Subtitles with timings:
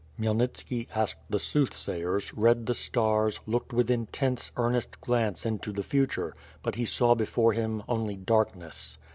[0.19, 6.33] Khmyelnitski asked the soothsayers, read the stars, looked with intense, earnest glance into the future;—
[6.65, 8.97] ^but he saw before him only darkness.